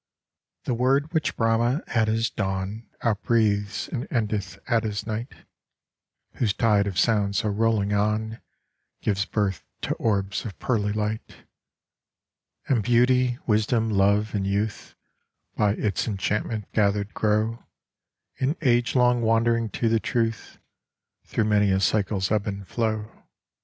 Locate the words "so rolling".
7.35-7.93